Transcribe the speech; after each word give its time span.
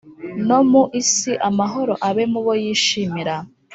No 0.47 0.59
mu 0.71 0.83
isi 1.01 1.31
amahoro 1.49 1.93
abe 2.07 2.23
mubo 2.31 2.53
yishimira.” 2.63 3.35